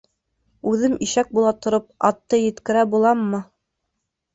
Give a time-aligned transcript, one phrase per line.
[0.71, 3.47] Үҙем ишәк була тороп, атты еткерә буламмы!